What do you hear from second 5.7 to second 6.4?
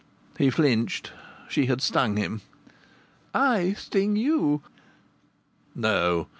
No!